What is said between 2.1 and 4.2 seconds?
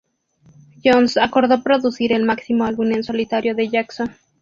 el próximo álbum en solitario de Jackson.